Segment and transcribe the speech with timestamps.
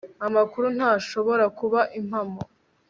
[0.27, 2.41] amakuru ntashobora kuba impamo